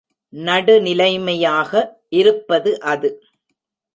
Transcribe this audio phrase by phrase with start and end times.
[0.33, 1.71] நடுநிலைமையாக
[2.11, 3.09] இருப்பது அது.